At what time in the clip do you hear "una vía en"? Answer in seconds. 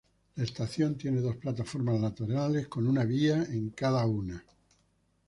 2.87-3.69